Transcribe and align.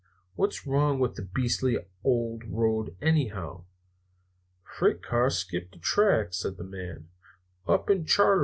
What's 0.33 0.65
wrong 0.65 0.97
with 0.97 1.13
the 1.13 1.21
beastly 1.21 1.77
old 2.03 2.43
road, 2.47 2.95
anyhow?" 3.03 3.65
"Freight 4.63 5.03
car 5.03 5.29
skipped 5.29 5.73
the 5.73 5.77
track," 5.79 6.33
said 6.33 6.57
the 6.57 6.63
man, 6.63 7.09
"up 7.67 7.85
to 7.85 7.97
Charlo. 7.99 8.39